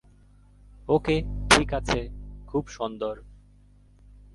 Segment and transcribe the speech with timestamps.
[0.89, 1.15] ওকে,
[1.49, 1.99] ঠিক আছে,
[2.47, 3.15] খুব শোন্দর!